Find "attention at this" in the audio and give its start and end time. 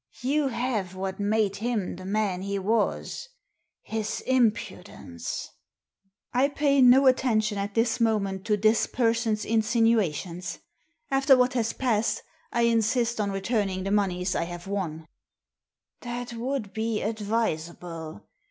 7.05-7.99